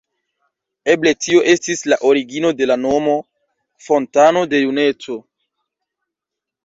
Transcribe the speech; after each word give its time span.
Eble 0.93 1.11
tio 1.25 1.41
estis 1.51 1.83
la 1.93 1.99
origino 2.11 2.51
de 2.61 2.69
la 2.71 2.77
nomo 2.85 3.13
""fontano 3.89 4.43
de 4.55 4.63
juneco"". 4.65 5.19